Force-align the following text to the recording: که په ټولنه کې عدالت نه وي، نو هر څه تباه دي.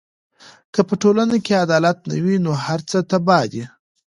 که 0.73 0.81
په 0.87 0.93
ټولنه 1.01 1.35
کې 1.45 1.61
عدالت 1.65 1.97
نه 2.09 2.17
وي، 2.23 2.35
نو 2.45 2.51
هر 2.65 2.79
څه 2.89 2.97
تباه 3.09 3.45
دي. 3.51 3.63